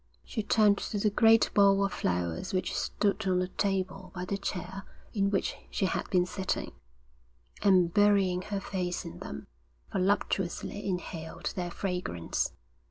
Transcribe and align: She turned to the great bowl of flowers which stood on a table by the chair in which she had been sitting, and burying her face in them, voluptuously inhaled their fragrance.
She 0.25 0.41
turned 0.41 0.79
to 0.79 0.97
the 0.97 1.11
great 1.11 1.51
bowl 1.53 1.85
of 1.85 1.93
flowers 1.93 2.53
which 2.55 2.75
stood 2.75 3.27
on 3.27 3.39
a 3.39 3.47
table 3.49 4.11
by 4.15 4.25
the 4.25 4.35
chair 4.35 4.83
in 5.13 5.29
which 5.29 5.55
she 5.69 5.85
had 5.85 6.09
been 6.09 6.25
sitting, 6.25 6.71
and 7.61 7.93
burying 7.93 8.41
her 8.41 8.59
face 8.59 9.05
in 9.05 9.19
them, 9.19 9.45
voluptuously 9.91 10.87
inhaled 10.89 11.53
their 11.55 11.69
fragrance. 11.69 12.51